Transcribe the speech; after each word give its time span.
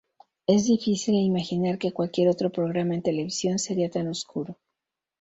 Es 0.47 0.65
difícil 0.65 1.13
imaginar 1.13 1.77
que 1.77 1.91
cualquier 1.91 2.27
otro 2.29 2.49
programa 2.51 2.95
en 2.95 3.03
televisión 3.03 3.59
sería 3.59 3.91
tan 3.91 4.07
oscuro. 4.07 4.57